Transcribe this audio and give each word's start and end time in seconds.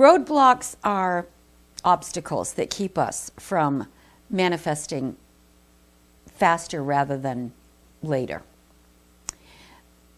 roadblocks 0.00 0.76
are 0.82 1.26
obstacles 1.84 2.54
that 2.54 2.70
keep 2.70 2.96
us 2.96 3.30
from 3.38 3.86
manifesting 4.30 5.14
faster 6.26 6.82
rather 6.82 7.18
than 7.18 7.52
later. 8.02 8.42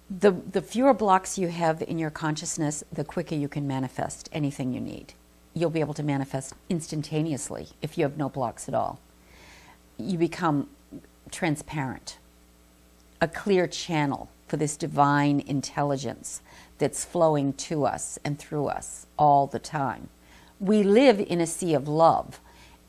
The, 0.08 0.30
the 0.30 0.62
fewer 0.62 0.94
blocks 0.94 1.36
you 1.36 1.48
have 1.48 1.82
in 1.82 1.98
your 1.98 2.10
consciousness, 2.10 2.84
the 2.92 3.02
quicker 3.02 3.34
you 3.34 3.48
can 3.48 3.66
manifest 3.66 4.28
anything 4.32 4.72
you 4.72 4.80
need. 4.80 5.14
You'll 5.52 5.70
be 5.70 5.80
able 5.80 5.94
to 5.94 6.04
manifest 6.04 6.54
instantaneously 6.68 7.70
if 7.80 7.98
you 7.98 8.04
have 8.04 8.16
no 8.16 8.28
blocks 8.28 8.68
at 8.68 8.74
all. 8.74 9.00
You 9.98 10.16
become 10.16 10.68
transparent, 11.32 12.18
a 13.20 13.26
clear 13.26 13.66
channel 13.66 14.30
for 14.52 14.58
this 14.58 14.76
divine 14.76 15.40
intelligence 15.46 16.42
that's 16.76 17.06
flowing 17.06 17.54
to 17.54 17.86
us 17.86 18.18
and 18.22 18.38
through 18.38 18.66
us 18.66 19.06
all 19.18 19.46
the 19.46 19.58
time. 19.58 20.10
We 20.60 20.82
live 20.82 21.20
in 21.20 21.40
a 21.40 21.46
sea 21.46 21.72
of 21.72 21.88
love. 21.88 22.38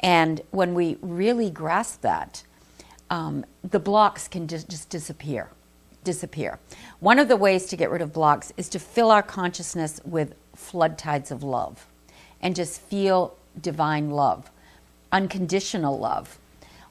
And 0.02 0.42
when 0.52 0.74
we 0.74 0.98
really 1.02 1.50
grasp 1.50 2.02
that, 2.02 2.44
um, 3.10 3.46
the 3.64 3.80
blocks 3.80 4.28
can 4.28 4.46
just, 4.50 4.70
just 4.70 4.90
disappear. 4.90 5.52
Disappear. 6.04 6.60
One 7.00 7.18
of 7.18 7.30
the 7.30 7.38
ways 7.38 7.68
to 7.68 7.78
get 7.78 7.90
rid 7.90 8.02
of 8.02 8.12
blocks 8.12 8.52
is 8.58 8.68
to 8.68 8.78
fill 8.78 9.10
our 9.10 9.24
consciousness 9.24 10.02
with 10.04 10.36
flood 10.54 10.98
tides 10.98 11.32
of 11.32 11.44
love 11.44 11.88
and 12.42 12.58
just 12.58 12.82
feel 12.82 13.38
divine 13.62 14.10
love, 14.10 14.52
unconditional 15.14 15.98
love. 15.98 16.38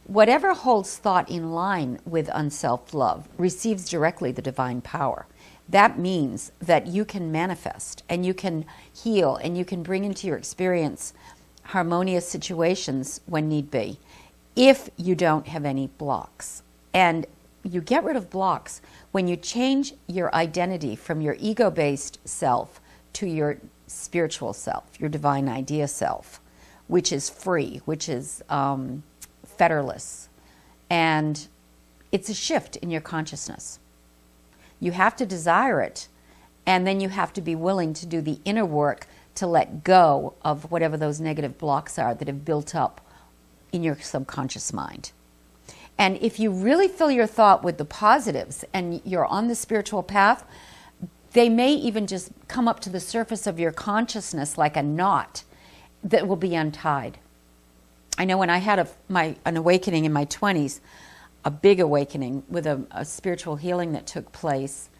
Whatever 0.07 0.53
holds 0.55 0.97
thought 0.97 1.31
in 1.31 1.53
line 1.53 2.01
with 2.05 2.29
unself 2.35 2.93
love 2.93 3.29
receives 3.39 3.89
directly 3.89 4.33
the 4.33 4.43
divine 4.43 4.81
power. 4.81 5.27
That 5.69 5.99
means 5.99 6.51
that 6.59 6.89
you 6.89 7.05
can 7.05 7.31
manifest 7.31 8.03
and 8.09 8.27
you 8.27 8.35
can 8.35 8.65
heal 8.93 9.37
and 9.37 9.57
you 9.57 9.65
can 9.65 9.83
bring 9.83 10.05
into 10.05 10.27
your 10.27 10.37
experience 10.37 11.15
harmonious 11.67 12.29
situations 12.29 13.21
when 13.27 13.49
need 13.49 13.71
be 13.71 13.99
if 14.57 14.91
you 14.97 15.15
don't 15.15 15.47
have 15.47 15.65
any 15.65 15.87
blocks. 15.87 16.63
And 16.93 17.27
you 17.63 17.81
get 17.81 18.05
rid 18.05 18.17
of 18.17 18.29
blocks 18.29 18.83
when 19.13 19.29
you 19.29 19.37
change 19.37 19.95
your 20.09 20.35
identity 20.35 20.97
from 20.97 21.21
your 21.21 21.37
ego 21.39 21.71
based 21.71 22.19
self 22.29 22.81
to 23.15 23.27
your 23.27 23.59
spiritual 23.87 24.53
self, 24.53 24.85
your 24.99 25.09
divine 25.09 25.49
idea 25.49 25.87
self, 25.87 26.41
which 26.89 27.13
is 27.13 27.31
free, 27.31 27.81
which 27.85 28.09
is 28.09 28.43
um, 28.49 29.05
fetterless. 29.57 30.29
And 30.91 31.47
it's 32.11 32.29
a 32.29 32.35
shift 32.35 32.77
in 32.77 32.91
your 32.91 33.01
consciousness. 33.01 33.79
You 34.81 34.93
have 34.93 35.17
to 35.17 35.27
desire 35.27 35.81
it, 35.81 36.09
and 36.67 36.87
then 36.87 37.01
you 37.01 37.09
have 37.09 37.33
to 37.35 37.41
be 37.41 37.55
willing 37.55 37.95
to 37.95 38.07
do 38.07 38.21
the 38.21 38.41
inner 38.45 38.65
work 38.67 39.07
to 39.37 39.47
let 39.47 39.85
go 39.85 40.35
of 40.45 40.71
whatever 40.71 40.97
those 40.97 41.21
negative 41.21 41.57
blocks 41.59 41.99
are 41.99 42.15
that 42.15 42.29
have 42.29 42.45
built 42.45 42.75
up 42.75 43.01
in 43.73 43.83
your 43.83 43.97
subconscious 43.97 44.73
mind. 44.73 45.13
And 45.99 46.19
if 46.21 46.39
you 46.39 46.51
really 46.51 46.89
fill 46.89 47.11
your 47.11 47.27
thought 47.27 47.63
with 47.63 47.79
the 47.79 47.85
positives 47.85 48.65
and 48.73 49.01
you're 49.05 49.27
on 49.27 49.49
the 49.49 49.55
spiritual 49.55 50.03
path, 50.03 50.45
they 51.33 51.49
may 51.49 51.73
even 51.73 52.07
just 52.07 52.31
come 52.49 52.69
up 52.69 52.81
to 52.81 52.91
the 52.91 53.01
surface 53.01 53.47
of 53.47 53.59
your 53.59 53.73
consciousness 53.73 54.59
like 54.59 54.77
a 54.77 54.83
knot 54.83 55.45
that 56.05 56.29
will 56.29 56.37
be 56.37 56.55
untied. 56.55 57.19
I 58.19 58.25
know 58.25 58.37
when 58.37 58.51
I 58.51 58.59
had 58.59 58.79
a, 58.79 58.89
my, 59.09 59.37
an 59.45 59.57
awakening 59.57 60.05
in 60.05 60.13
my 60.13 60.27
20s, 60.27 60.81
a 61.45 61.51
big 61.51 61.81
awakening 61.81 62.45
with 62.49 62.67
a, 62.67 62.87
a 62.91 63.05
spiritual 63.05 63.57
healing 63.57 63.93
that 63.93 64.07
took 64.07 64.33
place, 64.33 64.91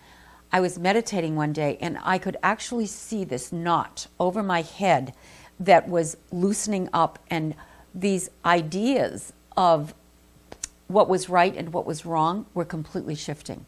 I 0.51 0.61
was 0.61 0.79
meditating 0.79 1.37
one 1.37 1.53
day 1.53 1.79
and 1.81 1.99
I 2.03 2.19
could 2.19 2.37
actually 2.43 2.87
see 2.87 3.25
this 3.25 3.53
knot 3.53 4.07
over 4.19 4.43
my 4.43 4.63
head 4.63 5.15
that 5.61 5.89
was 5.89 6.17
loosening 6.33 6.89
up, 6.93 7.19
and 7.31 7.55
these 7.95 8.31
ideas 8.45 9.33
of 9.57 9.95
what 10.89 11.09
was 11.09 11.29
right 11.29 11.55
and 11.57 11.73
what 11.73 11.87
was 11.87 12.05
wrong 12.05 12.47
were 12.55 12.65
completely 12.65 13.15
shifting. 13.15 13.67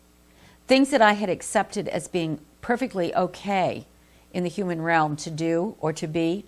Things 0.67 0.91
that 0.91 1.03
I 1.03 1.13
had 1.13 1.29
accepted 1.29 1.89
as 1.89 2.09
being 2.09 2.41
perfectly 2.61 3.15
okay 3.15 3.87
in 4.33 4.43
the 4.43 4.49
human 4.51 4.83
realm 4.83 5.15
to 5.17 5.31
do 5.31 5.77
or 5.79 5.93
to 5.93 6.07
be 6.07 6.47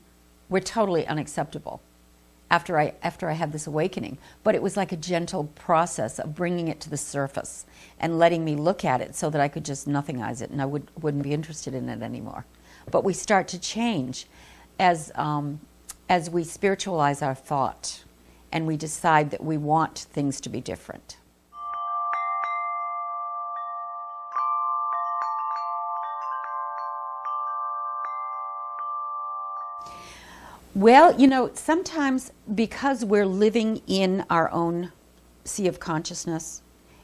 were 0.49 0.61
totally 0.61 1.07
unacceptable 1.07 1.81
after 2.51 2.79
I 2.79 2.95
after 3.03 3.29
I 3.29 3.35
had 3.35 3.53
this 3.53 3.67
awakening. 3.67 4.19
But 4.45 4.55
it 4.55 4.63
was 4.63 4.77
like 4.77 4.93
a 4.93 4.97
gentle 4.97 5.45
process 5.55 6.19
of 6.19 6.35
bringing 6.35 6.69
it 6.69 6.81
to 6.81 6.91
the 6.91 6.97
surface 6.97 7.67
and 7.99 8.19
letting 8.19 8.45
me 8.45 8.57
look 8.57 8.85
at 8.85 9.01
it 9.01 9.15
so 9.15 9.31
that 9.31 9.41
I 9.41 9.49
could 9.49 9.65
just 9.65 9.89
nothingize 9.89 10.43
it 10.43 10.51
and 10.51 10.63
I 10.63 10.67
would 10.67 10.91
wouldn't 11.01 11.25
be 11.25 11.33
interested 11.33 11.75
in 11.75 11.89
it 11.89 12.03
anymore. 12.03 12.45
But 12.91 13.05
we 13.05 13.13
start 13.13 13.49
to 13.49 13.59
change 13.59 14.27
as 14.79 15.13
um, 15.15 15.61
as 16.09 16.31
we 16.31 16.45
spiritualize 16.45 17.23
our 17.23 17.35
thought 17.35 18.05
and 18.53 18.67
we 18.67 18.77
decide 18.77 19.31
that 19.31 19.43
we 19.43 19.57
want 19.57 19.99
things 19.99 20.41
to 20.41 20.49
be 20.49 20.61
different. 20.61 21.17
Well, 30.77 31.19
you 31.19 31.27
know, 31.27 31.53
sometimes 31.55 32.33
because 32.55 33.03
we're 33.03 33.25
living 33.25 33.81
in 33.87 34.27
our 34.29 34.51
own 34.53 34.93
sea 35.43 35.69
of 35.69 35.81
consciousness, 35.81 36.61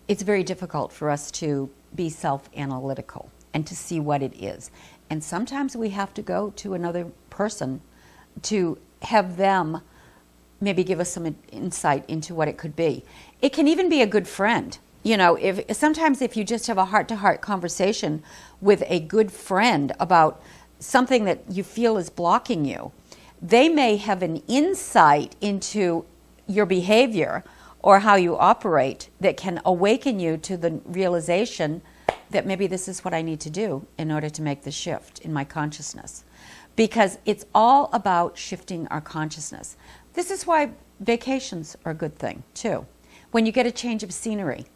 it's 0.09 0.22
very 0.22 0.44
difficult 0.44 0.93
for 0.93 1.09
us 1.09 1.31
to 1.31 1.71
be 1.94 2.10
self 2.10 2.50
analytical 2.55 3.31
and 3.55 3.66
to 3.66 3.75
see 3.75 3.99
what 3.99 4.22
it 4.22 4.34
is. 4.34 4.71
And 5.09 5.25
sometimes 5.25 5.75
we 5.75 5.88
have 5.88 6.12
to 6.12 6.21
go 6.21 6.50
to 6.56 6.75
another 6.75 7.06
person 7.31 7.81
to 8.43 8.77
have 9.00 9.38
them 9.38 9.81
maybe 10.60 10.84
give 10.84 11.00
us 11.00 11.10
some 11.10 11.34
insight 11.50 12.04
into 12.10 12.34
what 12.34 12.49
it 12.49 12.59
could 12.59 12.77
be. 12.77 13.06
It 13.41 13.54
can 13.54 13.66
even 13.69 13.89
be 13.89 14.03
a 14.03 14.06
good 14.06 14.28
friend. 14.28 14.77
You 15.03 15.16
know, 15.16 15.37
if 15.37 15.75
sometimes 15.75 16.21
if 16.21 16.37
you 16.37 16.44
just 16.44 16.66
have 16.66 16.77
a 16.77 16.84
heart 16.84 17.09
to 17.09 17.16
heart 17.16 17.41
conversation 17.41 18.22
with 18.60 18.83
a 18.87 19.00
good 19.00 19.33
friend 19.33 19.93
about 19.99 20.43
something 20.78 21.25
that 21.25 21.50
you 21.50 21.65
feel 21.65 21.97
is 21.97 22.10
blocking 22.10 22.66
you, 22.66 22.93
they 23.42 23.69
may 23.69 23.97
have 23.97 24.22
an 24.22 24.36
insight 24.47 25.34
into 25.41 26.04
your 26.47 26.64
behavior 26.64 27.42
or 27.80 27.98
how 27.98 28.14
you 28.14 28.38
operate 28.38 29.10
that 29.20 29.36
can 29.36 29.60
awaken 29.64 30.20
you 30.20 30.36
to 30.36 30.56
the 30.56 30.80
realization 30.84 31.82
that 32.30 32.47
maybe 32.47 32.69
this 32.69 32.86
is 32.86 33.04
what 33.04 33.12
I 33.12 33.20
need 33.20 33.41
to 33.41 33.50
do 33.50 33.84
in 33.98 34.12
order 34.12 34.30
to 34.30 34.42
make 34.42 34.62
the 34.62 34.70
shift 34.70 35.19
in 35.19 35.32
my 35.32 35.44
consciousness. 35.44 36.25
Because 36.76 37.19
it's 37.26 37.44
all 37.53 37.91
about 37.92 38.38
shifting 38.38 38.86
our 38.88 39.00
consciousness. 39.00 39.76
This 40.14 40.30
is 40.30 40.47
why 40.47 40.70
vacations 41.00 41.76
are 41.84 41.92
a 41.92 41.94
good 41.94 42.16
thing, 42.16 42.44
too. 42.54 42.86
When 43.32 43.44
you 43.44 43.53
get 43.53 43.66
a 43.66 43.72
change 43.72 44.03
of 44.03 44.12
scenery. 44.12 44.66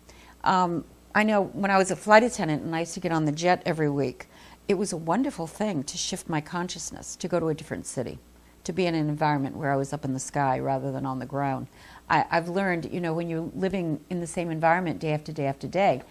Um, 0.42 0.84
I 1.14 1.22
know 1.22 1.44
when 1.44 1.70
I 1.70 1.78
was 1.78 1.90
a 1.90 1.96
flight 1.96 2.22
attendant 2.24 2.62
and 2.62 2.74
I 2.74 2.80
used 2.80 2.94
to 2.94 3.00
get 3.00 3.12
on 3.12 3.24
the 3.24 3.32
jet 3.32 3.62
every 3.64 3.88
week, 3.88 4.28
it 4.68 4.74
was 4.74 4.92
a 4.92 4.96
wonderful 4.96 5.46
thing 5.46 5.84
to 5.84 5.96
shift 5.96 6.28
my 6.28 6.40
consciousness, 6.40 7.16
to 7.16 7.28
go 7.28 7.38
to 7.40 7.48
a 7.48 7.54
different 7.54 7.86
city 7.86 8.18
to 8.66 8.72
be 8.72 8.86
in 8.86 8.94
an 8.94 9.08
environment 9.08 9.56
where 9.56 9.72
I 9.72 9.76
was 9.76 9.92
up 9.92 10.04
in 10.04 10.12
the 10.12 10.20
sky 10.20 10.58
rather 10.58 10.92
than 10.92 11.06
on 11.06 11.18
the 11.18 11.26
ground. 11.26 11.68
I, 12.08 12.26
have 12.30 12.48
learned, 12.48 12.92
you 12.92 13.00
know, 13.00 13.14
when 13.14 13.28
you're 13.28 13.50
living 13.54 14.00
in 14.10 14.20
the 14.20 14.26
same 14.26 14.50
environment 14.50 14.98
day 14.98 15.12
after 15.12 15.32
day 15.32 15.46
after 15.46 15.66
day, 15.66 16.02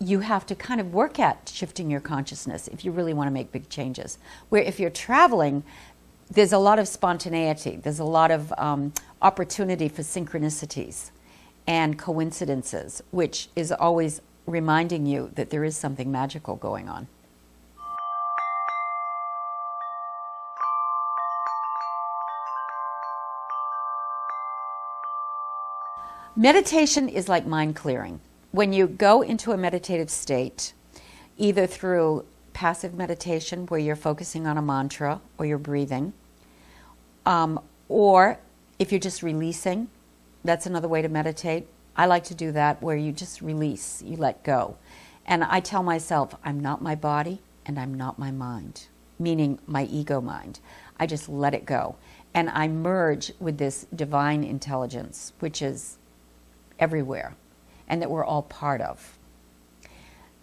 you 0.00 0.20
have 0.20 0.46
to 0.46 0.54
kind 0.54 0.80
of 0.80 0.92
work 0.94 1.18
at 1.18 1.50
shifting 1.52 1.90
your 1.90 2.00
consciousness 2.00 2.68
if 2.68 2.84
you 2.84 2.92
really 2.92 3.12
want 3.12 3.28
to 3.28 3.32
make 3.32 3.52
big 3.52 3.68
changes. 3.68 4.18
Where 4.48 4.62
if 4.62 4.80
you're 4.80 4.90
traveling, 4.90 5.64
there's 6.30 6.52
a 6.52 6.58
lot 6.58 6.78
of 6.78 6.88
spontaneity, 6.88 7.76
there's 7.76 7.98
a 7.98 8.04
lot 8.04 8.30
of 8.30 8.52
um, 8.56 8.92
opportunity 9.20 9.88
for 9.88 10.02
synchronicities 10.02 11.10
and 11.66 11.98
coincidences, 11.98 13.02
which 13.10 13.48
is 13.54 13.70
always 13.72 14.22
reminding 14.46 15.04
you 15.04 15.30
that 15.34 15.50
there 15.50 15.64
is 15.64 15.76
something 15.76 16.10
magical 16.10 16.56
going 16.56 16.88
on. 16.88 17.06
Meditation 26.38 27.08
is 27.08 27.28
like 27.28 27.48
mind 27.48 27.74
clearing. 27.74 28.20
When 28.52 28.72
you 28.72 28.86
go 28.86 29.22
into 29.22 29.50
a 29.50 29.56
meditative 29.56 30.08
state, 30.08 30.72
either 31.36 31.66
through 31.66 32.26
passive 32.52 32.94
meditation 32.94 33.66
where 33.66 33.80
you're 33.80 33.96
focusing 33.96 34.46
on 34.46 34.56
a 34.56 34.62
mantra 34.62 35.20
or 35.36 35.46
you're 35.46 35.58
breathing, 35.58 36.12
um, 37.26 37.58
or 37.88 38.38
if 38.78 38.92
you're 38.92 39.00
just 39.00 39.24
releasing, 39.24 39.88
that's 40.44 40.64
another 40.64 40.86
way 40.86 41.02
to 41.02 41.08
meditate. 41.08 41.66
I 41.96 42.06
like 42.06 42.22
to 42.26 42.36
do 42.36 42.52
that 42.52 42.80
where 42.80 42.96
you 42.96 43.10
just 43.10 43.42
release, 43.42 44.00
you 44.00 44.16
let 44.16 44.44
go. 44.44 44.76
And 45.26 45.42
I 45.42 45.58
tell 45.58 45.82
myself, 45.82 46.36
I'm 46.44 46.60
not 46.60 46.80
my 46.80 46.94
body 46.94 47.40
and 47.66 47.80
I'm 47.80 47.94
not 47.94 48.16
my 48.16 48.30
mind, 48.30 48.86
meaning 49.18 49.58
my 49.66 49.86
ego 49.86 50.20
mind. 50.20 50.60
I 51.00 51.06
just 51.06 51.28
let 51.28 51.52
it 51.52 51.66
go. 51.66 51.96
And 52.32 52.48
I 52.50 52.68
merge 52.68 53.32
with 53.40 53.58
this 53.58 53.88
divine 53.92 54.44
intelligence, 54.44 55.32
which 55.40 55.60
is 55.60 55.97
everywhere 56.78 57.34
and 57.88 58.00
that 58.02 58.10
we're 58.10 58.24
all 58.24 58.42
part 58.42 58.80
of. 58.80 59.18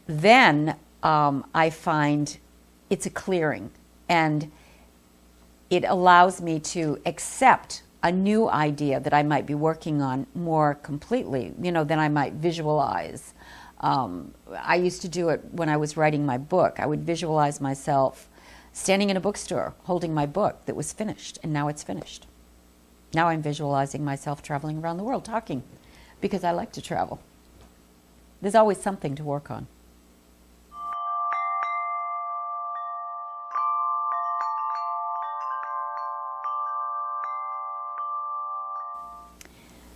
Then 0.07 0.75
um, 1.03 1.45
I 1.53 1.69
find 1.69 2.37
it's 2.89 3.05
a 3.05 3.09
clearing. 3.09 3.71
And 4.09 4.51
it 5.69 5.83
allows 5.83 6.41
me 6.41 6.59
to 6.59 6.99
accept 7.05 7.83
a 8.03 8.11
new 8.11 8.47
idea 8.49 8.99
that 8.99 9.13
I 9.13 9.23
might 9.23 9.45
be 9.47 9.55
working 9.55 10.01
on 10.01 10.27
more 10.35 10.75
completely, 10.75 11.53
you 11.59 11.71
know, 11.71 11.83
than 11.83 11.97
I 11.97 12.07
might 12.07 12.33
visualize. 12.33 13.33
Um, 13.79 14.33
I 14.59 14.75
used 14.75 15.01
to 15.01 15.09
do 15.09 15.29
it 15.29 15.43
when 15.51 15.69
I 15.69 15.77
was 15.77 15.97
writing 15.97 16.25
my 16.25 16.37
book. 16.37 16.79
I 16.79 16.85
would 16.85 17.03
visualize 17.03 17.59
myself 17.59 18.29
standing 18.73 19.09
in 19.09 19.17
a 19.17 19.19
bookstore 19.19 19.73
holding 19.83 20.13
my 20.13 20.25
book 20.25 20.65
that 20.65 20.75
was 20.75 20.93
finished, 20.93 21.39
and 21.41 21.51
now 21.51 21.67
it's 21.67 21.81
finished. 21.81 22.27
Now 23.13 23.29
I'm 23.29 23.41
visualizing 23.41 24.05
myself 24.05 24.43
traveling 24.43 24.79
around 24.79 24.97
the 24.97 25.03
world 25.03 25.25
talking 25.25 25.63
because 26.21 26.43
I 26.43 26.51
like 26.51 26.71
to 26.73 26.81
travel. 26.81 27.19
There's 28.41 28.55
always 28.55 28.81
something 28.81 29.15
to 29.15 29.23
work 29.23 29.49
on. 29.49 29.67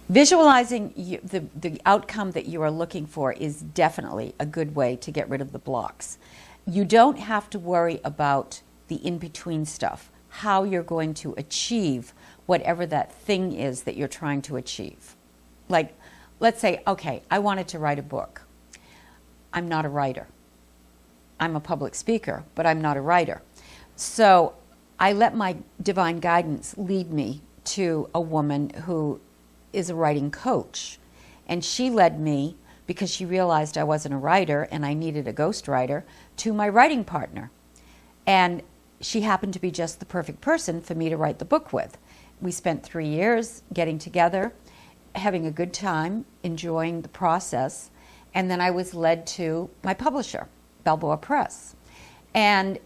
Visualizing 0.09 0.91
you, 0.95 1.19
the, 1.23 1.45
the 1.55 1.79
outcome 1.85 2.31
that 2.31 2.47
you 2.47 2.63
are 2.63 2.71
looking 2.71 3.05
for 3.05 3.31
is 3.33 3.61
definitely 3.61 4.33
a 4.39 4.45
good 4.45 4.73
way 4.73 4.95
to 4.95 5.11
get 5.11 5.29
rid 5.29 5.39
of 5.39 5.51
the 5.51 5.59
blocks. 5.59 6.17
You 6.65 6.83
don't 6.83 7.19
have 7.19 7.47
to 7.51 7.59
worry 7.59 8.01
about 8.03 8.61
the 8.87 8.95
in 8.95 9.19
between 9.19 9.65
stuff, 9.65 10.09
how 10.29 10.63
you're 10.63 10.81
going 10.81 11.13
to 11.15 11.35
achieve 11.37 12.13
whatever 12.47 12.87
that 12.87 13.11
thing 13.11 13.53
is 13.53 13.83
that 13.83 13.95
you're 13.95 14.07
trying 14.07 14.41
to 14.41 14.55
achieve. 14.55 15.15
Like, 15.67 15.95
let's 16.39 16.59
say, 16.59 16.81
okay, 16.87 17.21
I 17.29 17.39
wanted 17.39 17.67
to 17.69 17.79
write 17.79 17.99
a 17.99 18.03
book. 18.03 18.41
I'm 19.51 19.67
not 19.67 19.85
a 19.85 19.89
writer. 19.89 20.27
I'm 21.39 21.55
a 21.55 21.59
public 21.59 21.95
speaker, 21.95 22.43
but 22.55 22.65
I'm 22.65 22.81
not 22.81 22.97
a 22.97 23.01
writer. 23.01 23.41
So 23.95 24.53
I 24.99 25.13
let 25.13 25.35
my 25.35 25.57
divine 25.81 26.19
guidance 26.19 26.75
lead 26.77 27.11
me 27.11 27.41
to 27.65 28.09
a 28.13 28.21
woman 28.21 28.69
who 28.85 29.19
is 29.73 29.89
a 29.89 29.95
writing 29.95 30.31
coach. 30.31 30.99
And 31.47 31.63
she 31.63 31.89
led 31.89 32.19
me, 32.19 32.55
because 32.87 33.09
she 33.09 33.25
realized 33.25 33.77
I 33.77 33.83
wasn't 33.83 34.15
a 34.15 34.17
writer 34.17 34.67
and 34.71 34.85
I 34.85 34.93
needed 34.93 35.27
a 35.27 35.33
ghostwriter, 35.33 36.03
to 36.37 36.53
my 36.53 36.67
writing 36.67 37.03
partner. 37.03 37.51
And 38.25 38.63
she 38.99 39.21
happened 39.21 39.53
to 39.53 39.59
be 39.59 39.71
just 39.71 39.99
the 39.99 40.05
perfect 40.05 40.41
person 40.41 40.81
for 40.81 40.95
me 40.95 41.09
to 41.09 41.17
write 41.17 41.39
the 41.39 41.45
book 41.45 41.71
with. 41.71 41.97
We 42.41 42.51
spent 42.51 42.83
three 42.83 43.07
years 43.07 43.61
getting 43.73 43.99
together, 43.99 44.53
having 45.15 45.45
a 45.45 45.51
good 45.51 45.73
time, 45.73 46.25
enjoying 46.43 47.01
the 47.01 47.09
process, 47.09 47.89
and 48.33 48.49
then 48.49 48.61
I 48.61 48.71
was 48.71 48.93
led 48.93 49.25
to 49.27 49.69
my 49.83 49.93
publisher, 49.93 50.47
Balboa 50.83 51.17
Press. 51.17 51.75
And 52.33 52.79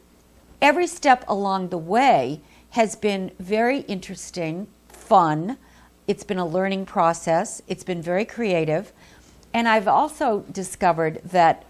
every 0.61 0.87
step 0.87 1.25
along 1.27 1.69
the 1.69 1.77
way 1.77 2.41
has 2.71 2.95
been 2.95 3.31
very 3.39 3.79
interesting, 3.81 4.67
fun, 4.87 5.57
it's 6.07 6.23
been 6.23 6.39
a 6.39 6.45
learning 6.45 6.85
process, 6.85 7.61
it's 7.67 7.83
been 7.83 8.01
very 8.01 8.25
creative. 8.25 8.91
And 9.53 9.67
I've 9.67 9.87
also 9.87 10.45
discovered 10.51 11.21
that 11.23 11.65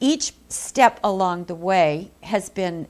each 0.00 0.34
step 0.48 1.00
along 1.02 1.44
the 1.44 1.54
way 1.54 2.10
has 2.22 2.50
been 2.50 2.86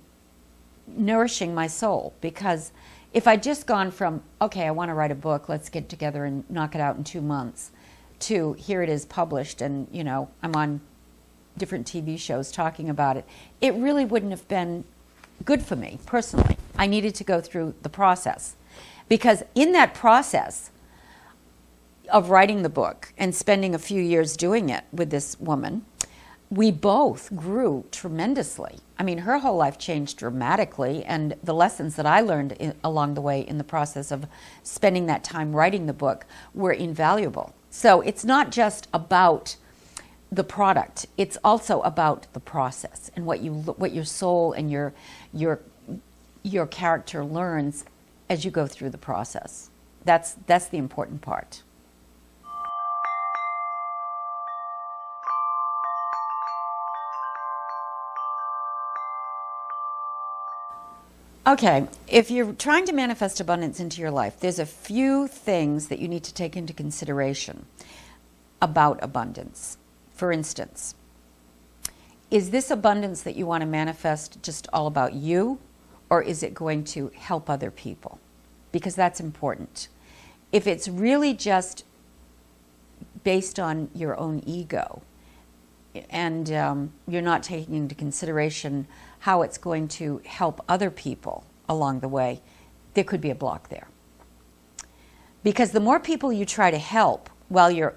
nourishing 0.87 1.55
my 1.55 1.67
soul 1.67 2.13
because 2.21 2.73
if 3.15 3.29
I'd 3.29 3.45
just 3.45 3.67
gone 3.67 3.93
from, 3.93 4.23
okay, 4.43 4.67
I 4.67 4.73
want 4.73 4.89
to 4.89 4.95
write 4.95 5.13
a 5.13 5.15
book, 5.15 5.49
let's 5.49 5.69
get 5.69 5.89
together 5.89 6.25
and 6.25 6.49
knock 6.51 6.75
it 6.75 6.81
out 6.81 6.97
in 6.97 7.05
two 7.05 7.21
months, 7.21 7.71
to 8.19 8.55
here 8.55 8.83
it 8.83 8.89
is 8.89 9.07
published 9.07 9.63
and, 9.63 9.87
you 9.93 10.03
know, 10.03 10.29
I'm 10.43 10.55
on 10.57 10.81
different 11.57 11.87
TV 11.87 12.19
shows 12.19 12.51
talking 12.51 12.91
about 12.91 13.17
it, 13.17 13.25
it 13.61 13.73
really 13.75 14.05
wouldn't 14.05 14.33
have 14.33 14.47
been 14.49 14.85
good 15.45 15.63
for 15.63 15.77
me 15.77 16.01
personally. 16.07 16.57
I 16.77 16.89
needed 16.89 17.15
to 17.15 17.25
go 17.25 17.41
through 17.41 17.75
the 17.83 17.89
process. 17.89 18.57
Because 19.09 19.45
in 19.55 19.73
that 19.73 19.95
process 19.95 20.71
of 22.11 22.31
writing 22.31 22.63
the 22.63 22.69
book 22.69 23.13
and 23.17 23.33
spending 23.33 23.75
a 23.75 23.79
few 23.79 24.03
years 24.03 24.37
doing 24.37 24.71
it 24.71 24.85
with 24.93 25.11
this 25.11 25.39
woman, 25.39 25.85
we 26.51 26.71
both 26.71 27.35
grew 27.35 27.85
tremendously. 27.91 28.79
I 28.99 29.03
mean, 29.03 29.19
her 29.19 29.39
whole 29.39 29.57
life 29.57 29.79
changed 29.79 30.19
dramatically, 30.19 31.05
and 31.05 31.35
the 31.43 31.55
lessons 31.55 31.97
that 31.97 32.07
I 32.07 32.21
learned 32.21 32.53
in, 32.53 32.75
along 32.85 33.15
the 33.15 33.21
way 33.21 33.41
in 33.41 33.59
the 33.59 33.65
process 33.65 34.11
of 34.11 34.27
spending 34.63 35.07
that 35.07 35.25
time 35.25 35.55
writing 35.55 35.87
the 35.87 35.93
book 35.93 36.27
were 36.55 36.73
invaluable. 36.73 37.55
So 37.71 38.01
it's 38.03 38.25
not 38.25 38.53
just 38.53 38.89
about 38.93 39.57
the 40.31 40.45
product; 40.45 41.07
it's 41.17 41.39
also 41.43 41.81
about 41.83 42.27
the 42.33 42.41
process 42.41 43.11
and 43.17 43.27
what 43.27 43.41
you 43.41 43.53
what 43.53 43.93
your 43.93 44.05
soul 44.05 44.53
and 44.53 44.71
your 44.71 44.93
your 45.33 45.61
your 46.45 46.67
character 46.67 47.25
learns 47.25 47.85
as 48.29 48.45
you 48.45 48.51
go 48.51 48.67
through 48.67 48.91
the 48.91 48.99
process. 48.99 49.71
That's, 50.05 50.37
that's 50.47 50.69
the 50.69 50.79
important 50.79 51.23
part. 51.23 51.63
Okay, 61.47 61.89
if 62.09 62.31
you're 62.31 62.55
trying 62.55 62.87
to 62.87 62.95
manifest 62.95 63.39
abundance 63.39 63.79
into 63.79 64.01
your 64.01 64.11
life, 64.11 64.41
there's 64.41 64.59
a 64.59 64.65
few 64.65 65.29
things 65.29 65.89
that 65.89 65.99
you 65.99 66.09
need 66.09 66.25
to 66.25 66.33
take 66.33 66.57
into 66.57 66.73
consideration 66.73 67.67
about 68.63 68.99
abundance. 69.03 69.77
For 70.15 70.33
instance, 70.33 70.95
is 72.31 72.49
this 72.49 72.71
abundance 72.71 73.21
that 73.25 73.37
you 73.37 73.45
want 73.45 73.61
to 73.61 73.67
manifest 73.67 74.43
just 74.43 74.69
all 74.73 74.87
about 74.87 75.13
you, 75.13 75.59
or 76.09 76.23
is 76.23 76.43
it 76.43 76.55
going 76.55 76.83
to 76.85 77.11
help 77.15 77.51
other 77.51 77.71
people? 77.71 78.19
Because 78.73 78.95
that's 78.95 79.21
important. 79.21 79.89
If 80.51 80.67
it's 80.67 80.89
really 80.89 81.35
just 81.35 81.85
based 83.23 83.61
on 83.61 83.91
your 83.95 84.17
own 84.17 84.43
ego 84.47 85.03
and 86.09 86.51
um, 86.53 86.93
you're 87.07 87.21
not 87.21 87.43
taking 87.43 87.75
into 87.75 87.95
consideration 87.95 88.87
how 89.25 89.41
it's 89.41 89.57
going 89.57 89.89
to 89.89 90.21
help 90.27 90.63
other 90.69 90.91
people 90.91 91.47
along 91.67 92.01
the 92.01 92.09
way, 92.09 92.43
there 92.93 93.03
could 93.03 93.23
be 93.23 93.31
a 93.31 93.35
block 93.35 93.71
there. 93.71 93.89
Because 95.43 95.71
the 95.71 95.81
more 95.81 95.99
people 95.99 96.31
you 96.31 96.45
try 96.45 96.71
to 96.71 96.77
help 96.77 97.31
while 97.49 97.71
you're 97.71 97.95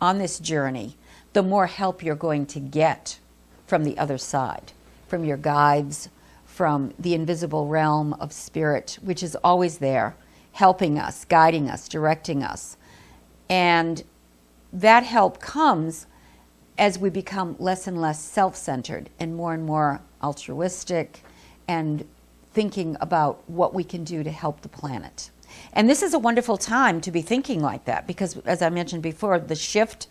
on 0.00 0.16
this 0.16 0.38
journey, 0.38 0.96
the 1.34 1.42
more 1.42 1.66
help 1.66 2.02
you're 2.02 2.14
going 2.14 2.46
to 2.46 2.58
get 2.58 3.18
from 3.66 3.84
the 3.84 3.98
other 3.98 4.16
side, 4.16 4.72
from 5.06 5.22
your 5.22 5.36
guides, 5.36 6.08
from 6.46 6.94
the 6.98 7.12
invisible 7.12 7.66
realm 7.66 8.14
of 8.14 8.32
spirit, 8.32 8.98
which 9.02 9.22
is 9.22 9.36
always 9.44 9.78
there, 9.78 10.16
helping 10.52 10.98
us, 10.98 11.26
guiding 11.26 11.68
us, 11.68 11.88
directing 11.88 12.42
us. 12.42 12.78
And 13.50 14.02
that 14.72 15.02
help 15.02 15.42
comes 15.42 16.06
as 16.78 16.98
we 16.98 17.10
become 17.10 17.56
less 17.58 17.86
and 17.86 18.00
less 18.00 18.18
self 18.18 18.56
centered 18.56 19.10
and 19.18 19.36
more 19.36 19.52
and 19.52 19.66
more 19.66 20.00
altruistic 20.22 21.22
and 21.68 22.06
thinking 22.52 22.96
about 23.00 23.42
what 23.48 23.74
we 23.74 23.84
can 23.84 24.04
do 24.04 24.22
to 24.22 24.30
help 24.30 24.60
the 24.62 24.68
planet. 24.68 25.30
And 25.72 25.88
this 25.88 26.02
is 26.02 26.14
a 26.14 26.18
wonderful 26.18 26.56
time 26.56 27.00
to 27.02 27.10
be 27.10 27.22
thinking 27.22 27.60
like 27.60 27.84
that 27.84 28.06
because, 28.06 28.36
as 28.38 28.62
I 28.62 28.70
mentioned 28.70 29.02
before, 29.02 29.38
the 29.38 29.54
shift 29.54 30.06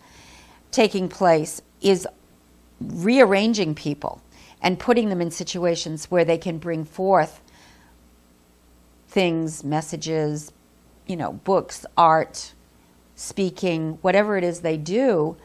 taking 0.71 1.09
place 1.09 1.61
is 1.81 2.07
rearranging 2.79 3.75
people 3.75 4.21
and 4.61 4.79
putting 4.79 5.09
them 5.09 5.21
in 5.21 5.31
situations 5.31 6.05
where 6.11 6.25
they 6.25 6.37
can 6.37 6.57
bring 6.57 6.85
forth 6.85 7.41
things, 9.07 9.63
messages, 9.63 10.51
you 11.07 11.15
know, 11.15 11.33
books, 11.33 11.85
art, 11.97 12.53
speaking, 13.15 13.97
whatever 14.01 14.37
it 14.37 14.43
is 14.43 14.61
they 14.61 14.77
do, 14.77 15.35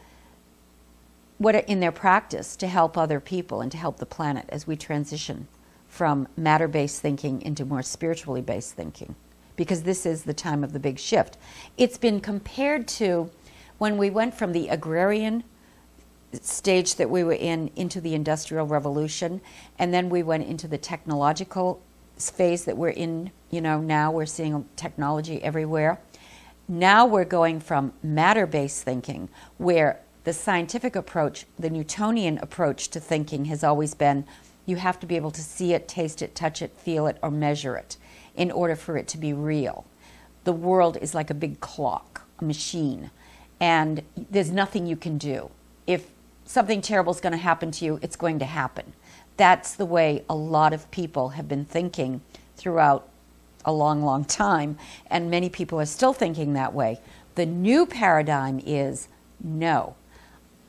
what 1.37 1.55
in 1.67 1.79
their 1.79 1.91
practice 1.91 2.55
to 2.55 2.67
help 2.67 2.97
other 2.97 3.19
people 3.19 3.61
and 3.61 3.71
to 3.71 3.77
help 3.77 3.97
the 3.97 4.05
planet 4.05 4.45
as 4.49 4.65
we 4.65 4.75
transition 4.75 5.47
from 5.87 6.27
matter-based 6.37 7.01
thinking 7.01 7.41
into 7.41 7.65
more 7.65 7.81
spiritually 7.81 8.41
based 8.41 8.73
thinking. 8.73 9.15
Because 9.55 9.83
this 9.83 10.05
is 10.05 10.23
the 10.23 10.33
time 10.33 10.63
of 10.63 10.73
the 10.73 10.79
big 10.79 10.99
shift. 10.99 11.37
It's 11.77 11.97
been 11.97 12.19
compared 12.19 12.87
to 12.89 13.31
when 13.77 13.97
we 13.97 14.09
went 14.09 14.33
from 14.33 14.51
the 14.51 14.67
agrarian 14.67 15.43
stage 16.41 16.95
that 16.95 17.09
we 17.09 17.23
were 17.23 17.33
in 17.33 17.71
into 17.75 18.01
the 18.01 18.13
industrial 18.13 18.67
revolution 18.67 19.39
and 19.79 19.93
then 19.93 20.09
we 20.09 20.21
went 20.21 20.45
into 20.45 20.67
the 20.67 20.77
technological 20.77 21.81
phase 22.17 22.65
that 22.65 22.75
we're 22.77 22.89
in 22.89 23.31
you 23.49 23.61
know 23.61 23.79
now. 23.79 24.11
We're 24.11 24.25
seeing 24.25 24.65
technology 24.75 25.41
everywhere. 25.41 25.99
Now 26.67 27.05
we're 27.05 27.25
going 27.25 27.59
from 27.59 27.93
matter-based 28.03 28.83
thinking 28.83 29.29
where 29.57 30.01
the 30.25 30.33
scientific 30.33 30.95
approach 30.95 31.45
the 31.57 31.69
newtonian 31.69 32.37
approach 32.39 32.89
to 32.89 32.99
thinking 32.99 33.45
has 33.45 33.63
always 33.63 33.93
been 33.93 34.25
you 34.65 34.75
have 34.75 34.99
to 34.99 35.05
be 35.05 35.15
able 35.15 35.31
to 35.31 35.41
see 35.41 35.73
it 35.73 35.87
taste 35.87 36.21
it 36.21 36.35
touch 36.35 36.61
it 36.61 36.71
feel 36.77 37.07
it 37.07 37.17
or 37.21 37.31
measure 37.31 37.75
it 37.75 37.97
in 38.35 38.51
order 38.51 38.75
for 38.75 38.97
it 38.97 39.07
to 39.07 39.17
be 39.17 39.33
real 39.33 39.85
the 40.43 40.53
world 40.53 40.97
is 41.01 41.15
like 41.15 41.29
a 41.29 41.33
big 41.33 41.59
clock 41.61 42.21
a 42.39 42.43
machine 42.43 43.09
and 43.59 44.03
there's 44.29 44.51
nothing 44.51 44.85
you 44.85 44.97
can 44.97 45.17
do 45.17 45.49
if 45.87 46.07
something 46.45 46.81
terrible 46.81 47.11
is 47.11 47.19
going 47.19 47.31
to 47.31 47.37
happen 47.37 47.71
to 47.71 47.85
you, 47.85 47.99
it's 48.01 48.15
going 48.15 48.39
to 48.39 48.45
happen. 48.45 48.93
That's 49.37 49.75
the 49.75 49.85
way 49.85 50.23
a 50.29 50.35
lot 50.35 50.71
of 50.71 50.89
people 50.91 51.29
have 51.29 51.47
been 51.47 51.65
thinking 51.65 52.21
throughout 52.55 53.09
a 53.65 53.73
long, 53.73 54.03
long 54.03 54.23
time, 54.23 54.77
and 55.07 55.29
many 55.29 55.49
people 55.49 55.79
are 55.79 55.85
still 55.85 56.13
thinking 56.13 56.53
that 56.53 56.73
way. 56.73 57.01
The 57.33 57.45
new 57.45 57.85
paradigm 57.85 58.61
is 58.63 59.07
no, 59.43 59.95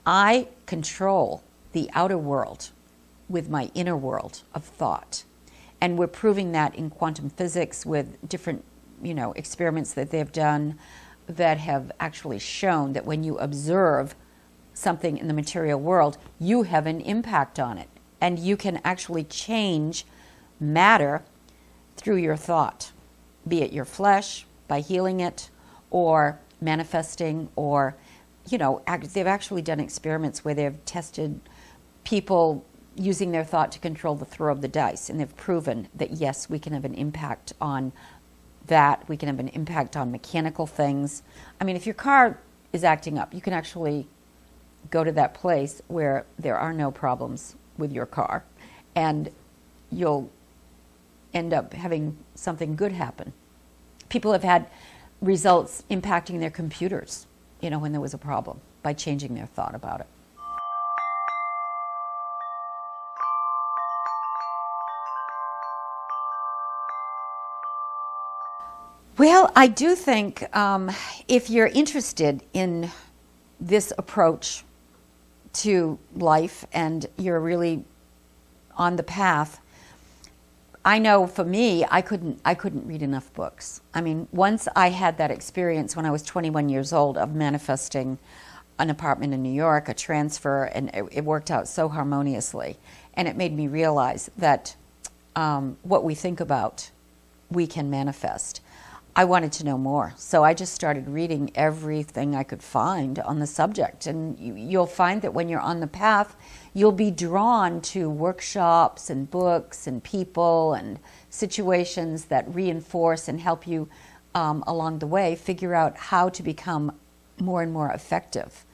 I 0.07 0.49
control 0.67 1.43
the 1.73 1.91
outer 1.93 2.17
world 2.17 2.71
with 3.29 3.51
my 3.51 3.71
inner 3.75 3.97
world 3.97 4.43
of 4.55 4.65
thought. 4.65 5.25
And 5.81 5.99
we're 5.99 6.07
proving 6.07 6.53
that 6.53 6.75
in 6.75 6.91
quantum 6.91 7.29
physics 7.29 7.85
with 7.85 8.17
different, 8.27 8.65
you 9.03 9.15
know, 9.15 9.33
experiments 9.33 9.93
that 9.95 10.11
they've 10.11 10.31
done 10.31 10.79
that 11.27 11.59
have 11.59 11.91
actually 11.99 12.39
shown 12.39 12.93
that 12.93 13.05
when 13.05 13.25
you 13.25 13.37
observe 13.39 14.15
something 14.73 15.19
in 15.19 15.27
the 15.27 15.35
material 15.35 15.81
world, 15.81 16.19
you 16.39 16.63
have 16.63 16.87
an 16.87 17.01
impact 17.01 17.59
on 17.59 17.79
it. 17.79 17.89
And 18.21 18.39
you 18.39 18.57
can 18.57 18.81
actually 18.85 19.25
change 19.25 20.07
matter 20.61 21.23
through 21.97 22.17
your 22.17 22.37
thought, 22.37 22.93
be 23.47 23.63
it 23.63 23.73
your 23.73 23.85
flesh, 23.85 24.47
by 24.69 24.81
healing 24.81 25.21
it, 25.21 25.51
or 25.91 26.39
manifesting, 26.61 27.49
or, 27.57 27.97
you 28.49 28.59
know, 28.59 28.83
they've 29.13 29.27
actually 29.27 29.63
done 29.63 29.81
experiments 29.81 30.45
where 30.45 30.55
they've 30.55 30.85
tested 30.85 31.41
people 32.05 32.65
using 32.95 33.33
their 33.33 33.45
thought 33.45 33.73
to 33.73 33.79
control 33.79 34.15
the 34.15 34.25
throw 34.25 34.53
of 34.53 34.63
the 34.63 34.69
dice. 34.69 35.11
And 35.11 35.21
they've 35.21 35.37
proven 35.37 35.89
that, 35.95 36.13
yes, 36.13 36.49
we 36.49 36.59
can 36.59 36.73
have 36.73 36.85
an 36.85 36.95
impact 36.95 37.53
on 37.61 37.93
that. 38.67 39.09
We 39.09 39.17
can 39.17 39.29
have 39.29 39.39
an 39.39 39.49
impact 39.49 39.97
on 39.97 40.11
mechanical 40.11 40.67
things. 40.67 41.23
I 41.61 41.65
mean, 41.65 41.77
if 41.77 41.87
your 41.87 41.95
car 41.95 42.39
is 42.73 42.85
acting 42.85 43.19
up, 43.19 43.35
you 43.35 43.41
can 43.41 43.53
actually 43.53 44.07
go 44.91 45.05
to 45.05 45.13
that 45.13 45.35
place 45.35 45.83
where 45.89 46.25
there 46.39 46.57
are 46.57 46.73
no 46.73 46.91
problems 46.91 47.57
with 47.77 47.93
your 47.93 48.07
car 48.07 48.45
and 48.95 49.31
you'll 49.91 50.31
end 51.35 51.53
up 51.53 51.75
having 51.75 52.17
something 52.35 52.77
good 52.77 52.93
happen. 52.93 53.33
People 54.09 54.33
have 54.33 54.43
had 54.43 54.69
results 55.21 55.85
impacting 55.91 56.41
their 56.41 56.51
computers, 56.51 57.27
you 57.61 57.71
know, 57.71 57.79
when 57.79 57.93
there 57.93 58.01
was 58.01 58.15
a 58.15 58.19
problem 58.19 58.61
by 58.83 58.93
changing 58.93 59.35
their 59.35 59.47
thought 59.47 59.75
about 59.75 60.01
it. 60.01 60.07
Well, 69.19 69.51
I 69.57 69.67
do 69.69 69.95
think 69.95 70.55
um, 70.55 70.91
if 71.27 71.49
you're 71.49 71.69
interested 71.69 72.43
in 72.53 72.91
this 73.59 73.91
approach 73.97 74.63
to 75.55 75.99
life 76.15 76.67
and 76.71 77.07
you're 77.17 77.41
really 77.41 77.85
on 78.77 78.97
the 78.97 79.03
path, 79.03 79.59
I 80.87 81.01
know 81.01 81.27
for 81.27 81.45
me, 81.45 81.85
I 81.91 82.01
couldn't, 82.01 82.41
I 82.45 82.55
couldn't 82.55 82.87
read 82.87 83.03
enough 83.03 83.35
books. 83.35 83.81
I 83.93 84.01
mean, 84.01 84.29
once 84.31 84.69
I 84.77 84.91
had 84.91 85.19
that 85.19 85.33
experience 85.33 85.97
when 85.97 86.07
I 86.07 86.13
was 86.13 86.23
21 86.23 86.69
years 86.69 86.93
old 86.93 87.19
of 87.19 87.35
manifesting 87.35 88.19
an 88.79 88.89
apartment 88.89 89.35
in 89.35 89.43
New 89.43 89.53
York, 89.53 89.89
a 89.89 89.95
transfer, 89.95 90.63
and 90.63 90.91
it, 90.95 91.05
it 91.11 91.25
worked 91.25 91.51
out 91.51 91.67
so 91.67 91.89
harmoniously. 91.89 92.77
And 93.15 93.27
it 93.27 93.37
made 93.37 93.53
me 93.53 93.67
realize 93.67 94.31
that 94.39 94.77
um, 95.35 95.77
what 95.83 96.05
we 96.05 96.15
think 96.15 96.39
about, 96.39 96.93
we 97.51 97.67
can 97.67 97.91
manifest. 97.91 98.61
I 99.17 99.25
wanted 99.25 99.51
to 99.53 99.65
know 99.65 99.79
more. 99.79 100.13
So 100.17 100.45
I 100.45 100.55
just 100.55 100.73
started 100.73 101.09
reading 101.09 101.51
everything 101.57 102.37
I 102.37 102.45
could 102.45 102.63
find 102.63 103.19
on 103.19 103.41
the 103.41 103.47
subject. 103.47 104.07
And 104.07 104.39
you, 104.39 104.79
will 104.79 104.87
find 104.87 105.21
that 105.23 105.35
when 105.35 105.49
you're 105.49 105.59
on 105.59 105.81
the 105.81 105.87
path, 105.89 106.37
you'll 106.77 106.93
be 106.93 107.11
drawn 107.11 107.81
to 107.81 108.11
workshops 108.11 109.09
and 109.09 109.31
books 109.31 109.87
and 109.87 110.05
people 110.05 110.75
and 110.75 110.99
situations 111.31 112.27
that 112.27 112.45
reinforce 112.55 113.29
and 113.29 113.41
help 113.41 113.67
you 113.67 113.89
um, 114.35 114.63
along 114.67 114.99
the 114.99 115.07
way 115.07 115.35
figure 115.35 115.75
out 115.75 115.97
how 115.97 116.29
to 116.29 116.43
become 116.43 116.93
more 117.41 117.63
and 117.63 117.73
more 117.73 117.91
effective. 117.93 118.67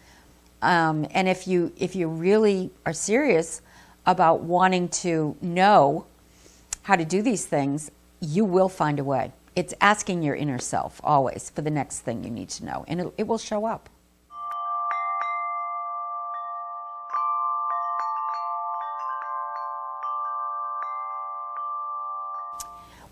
Um, 0.62 1.06
and 1.12 1.28
if 1.28 1.46
you 1.46 1.72
if 1.76 1.94
you 1.94 2.08
really 2.08 2.72
are 2.84 2.92
serious 2.92 3.62
about 4.04 4.40
wanting 4.42 4.88
to 4.88 5.36
know 5.40 6.06
how 6.82 6.96
to 6.96 7.04
do 7.04 7.22
these 7.22 7.46
things, 7.46 7.92
you 8.20 8.44
will 8.44 8.68
find 8.68 8.98
a 8.98 9.04
way 9.04 9.32
it's 9.54 9.74
asking 9.80 10.22
your 10.22 10.34
inner 10.34 10.58
self 10.58 11.00
always 11.04 11.50
for 11.50 11.62
the 11.62 11.70
next 11.70 12.00
thing 12.00 12.24
you 12.24 12.30
need 12.30 12.48
to 12.48 12.64
know, 12.64 12.84
and 12.88 13.00
it, 13.00 13.14
it 13.18 13.26
will 13.28 13.38
show 13.38 13.64
up. 13.64 13.88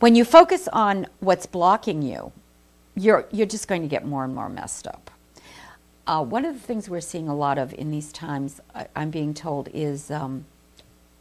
When 0.01 0.15
you 0.15 0.25
focus 0.25 0.67
on 0.73 1.07
what's 1.21 1.45
blocking 1.45 2.01
you, 2.01 2.33
you're, 2.97 3.27
you're 3.31 3.47
just 3.47 3.69
going 3.69 3.83
to 3.83 3.89
get 3.89 4.07
more 4.07 4.25
and 4.25 4.35
more 4.35 4.49
messed 4.49 4.87
up. 4.87 5.11
Uh, 6.07 6.25
one 6.25 6.47
of 6.47 6.55
the 6.55 6.61
things 6.61 6.89
we're 6.89 7.03
seeing 7.03 7.29
a 7.29 7.35
lot 7.35 7.59
of 7.59 7.75
in 7.75 7.91
these 7.91 8.11
times, 8.11 8.63
I'm 8.97 9.11
being 9.11 9.35
told, 9.35 9.69
is 9.75 10.11
um, 10.11 10.47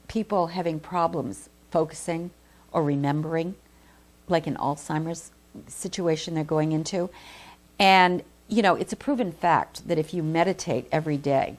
people 0.08 0.48
having 0.48 0.80
problems 0.80 1.50
focusing 1.72 2.32
or 2.72 2.82
remembering 2.82 3.56
like 4.30 4.48
an 4.48 4.56
Alzheimer's 4.56 5.32
situation 5.68 6.34
they're 6.34 6.46
going 6.46 6.72
into. 6.72 7.10
And, 7.80 8.24
you 8.48 8.62
know, 8.62 8.76
it's 8.76 8.94
a 8.94 8.98
proven 8.98 9.34
fact 9.34 9.90
that 9.90 9.98
if 9.98 10.14
you 10.14 10.24
meditate 10.24 10.88
every 10.90 11.18
day 11.18 11.58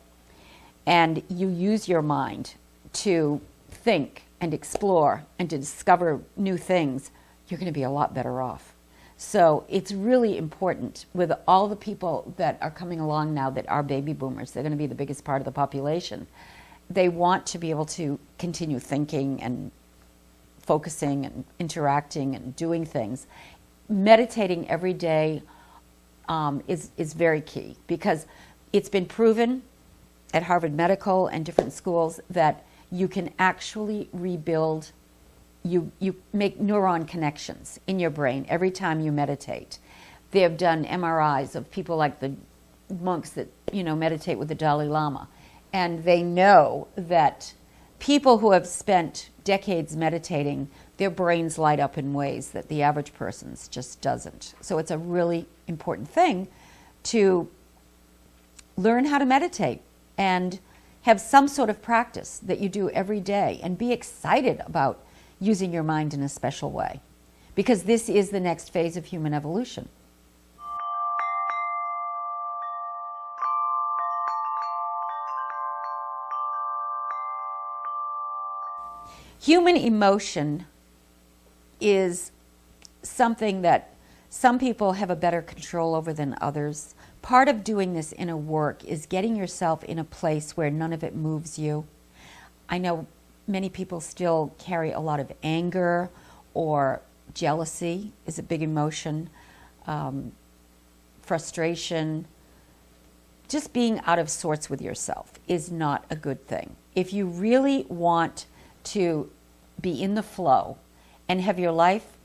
and 0.86 1.22
you 1.28 1.48
use 1.48 1.86
your 1.86 2.00
mind 2.00 2.54
to 2.94 3.42
think 3.70 4.24
and 4.40 4.54
explore 4.54 5.24
and 5.38 5.50
to 5.50 5.58
discover 5.58 6.20
new 6.36 6.56
things, 6.56 7.10
you're 7.48 7.58
going 7.58 7.66
to 7.66 7.72
be 7.72 7.82
a 7.82 7.90
lot 7.90 8.14
better 8.14 8.40
off. 8.40 8.74
So 9.16 9.64
it's 9.68 9.92
really 9.92 10.38
important 10.38 11.04
with 11.12 11.30
all 11.46 11.68
the 11.68 11.76
people 11.76 12.32
that 12.38 12.56
are 12.62 12.70
coming 12.70 13.00
along 13.00 13.34
now 13.34 13.50
that 13.50 13.68
are 13.68 13.82
baby 13.82 14.14
boomers, 14.14 14.52
they're 14.52 14.62
going 14.62 14.72
to 14.72 14.78
be 14.78 14.86
the 14.86 14.94
biggest 14.94 15.24
part 15.24 15.42
of 15.42 15.44
the 15.44 15.52
population. 15.52 16.26
They 16.88 17.08
want 17.08 17.44
to 17.46 17.58
be 17.58 17.70
able 17.70 17.84
to 17.86 18.18
continue 18.38 18.78
thinking 18.78 19.42
and 19.42 19.70
focusing 20.60 21.26
and 21.26 21.44
interacting 21.58 22.34
and 22.34 22.56
doing 22.56 22.86
things, 22.86 23.26
meditating 23.88 24.68
every 24.70 24.94
day 24.94 25.42
um, 26.28 26.62
is, 26.66 26.90
is 26.96 27.12
very 27.12 27.40
key 27.40 27.76
because 27.88 28.26
it's 28.72 28.88
been 28.88 29.04
proven 29.04 29.62
at 30.32 30.44
Harvard 30.44 30.72
Medical 30.72 31.26
and 31.26 31.44
different 31.44 31.72
schools 31.72 32.20
that 32.30 32.64
you 32.90 33.08
can 33.08 33.32
actually 33.38 34.08
rebuild, 34.12 34.92
you, 35.62 35.92
you 35.98 36.16
make 36.32 36.58
neuron 36.60 37.06
connections 37.06 37.78
in 37.86 37.98
your 37.98 38.10
brain 38.10 38.46
every 38.48 38.70
time 38.70 39.00
you 39.00 39.12
meditate. 39.12 39.78
They 40.30 40.40
have 40.40 40.56
done 40.56 40.84
MRIs 40.84 41.54
of 41.54 41.70
people 41.70 41.96
like 41.96 42.20
the 42.20 42.34
monks 43.00 43.30
that, 43.30 43.48
you 43.72 43.84
know, 43.84 43.94
meditate 43.94 44.38
with 44.38 44.48
the 44.48 44.54
Dalai 44.54 44.86
Lama. 44.86 45.28
And 45.72 46.04
they 46.04 46.22
know 46.22 46.88
that 46.96 47.54
people 48.00 48.38
who 48.38 48.52
have 48.52 48.66
spent 48.66 49.30
decades 49.44 49.96
meditating, 49.96 50.68
their 50.96 51.10
brains 51.10 51.58
light 51.58 51.78
up 51.78 51.96
in 51.96 52.12
ways 52.12 52.50
that 52.50 52.68
the 52.68 52.82
average 52.82 53.14
person's 53.14 53.68
just 53.68 54.00
doesn't. 54.00 54.54
So 54.60 54.78
it's 54.78 54.90
a 54.90 54.98
really 54.98 55.46
important 55.66 56.08
thing 56.08 56.48
to 57.04 57.48
learn 58.76 59.04
how 59.04 59.18
to 59.18 59.26
meditate 59.26 59.80
and 60.18 60.58
have 61.02 61.20
some 61.20 61.48
sort 61.48 61.70
of 61.70 61.80
practice 61.80 62.38
that 62.38 62.60
you 62.60 62.68
do 62.68 62.90
every 62.90 63.20
day 63.20 63.60
and 63.62 63.78
be 63.78 63.92
excited 63.92 64.60
about 64.66 65.02
using 65.40 65.72
your 65.72 65.82
mind 65.82 66.12
in 66.12 66.22
a 66.22 66.28
special 66.28 66.70
way 66.70 67.00
because 67.54 67.84
this 67.84 68.08
is 68.08 68.30
the 68.30 68.40
next 68.40 68.70
phase 68.70 68.96
of 68.96 69.06
human 69.06 69.32
evolution. 69.34 69.88
Human 79.40 79.76
emotion 79.76 80.66
is 81.80 82.30
something 83.02 83.62
that 83.62 83.94
some 84.28 84.58
people 84.58 84.92
have 84.92 85.10
a 85.10 85.16
better 85.16 85.40
control 85.40 85.94
over 85.94 86.12
than 86.12 86.36
others. 86.40 86.94
Part 87.22 87.48
of 87.48 87.62
doing 87.62 87.92
this 87.92 88.12
inner 88.12 88.36
work 88.36 88.84
is 88.84 89.06
getting 89.06 89.36
yourself 89.36 89.84
in 89.84 89.98
a 89.98 90.04
place 90.04 90.56
where 90.56 90.70
none 90.70 90.92
of 90.92 91.04
it 91.04 91.14
moves 91.14 91.58
you. 91.58 91.86
I 92.68 92.78
know 92.78 93.06
many 93.46 93.68
people 93.68 94.00
still 94.00 94.54
carry 94.58 94.90
a 94.90 95.00
lot 95.00 95.20
of 95.20 95.32
anger 95.42 96.10
or 96.54 97.02
jealousy 97.34 98.12
is 98.26 98.38
a 98.38 98.42
big 98.42 98.62
emotion, 98.62 99.28
um, 99.86 100.32
frustration. 101.22 102.26
Just 103.48 103.72
being 103.72 104.00
out 104.00 104.18
of 104.18 104.30
sorts 104.30 104.70
with 104.70 104.80
yourself 104.80 105.32
is 105.46 105.70
not 105.70 106.04
a 106.10 106.16
good 106.16 106.46
thing. 106.46 106.76
If 106.94 107.12
you 107.12 107.26
really 107.26 107.84
want 107.88 108.46
to 108.84 109.30
be 109.80 110.02
in 110.02 110.14
the 110.14 110.22
flow 110.22 110.78
and 111.28 111.40
have 111.40 111.58
your 111.58 111.72
life 111.72 112.16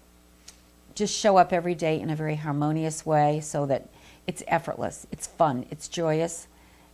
just 0.95 1.13
show 1.13 1.37
up 1.37 1.51
every 1.51 1.75
day 1.75 1.99
in 1.99 2.09
a 2.09 2.15
very 2.15 2.35
harmonious 2.35 3.05
way 3.05 3.41
so 3.41 3.65
that 3.65 3.89
it's 4.27 4.43
effortless, 4.47 5.07
it's 5.11 5.27
fun, 5.27 5.65
it's 5.71 5.87
joyous. 5.87 6.47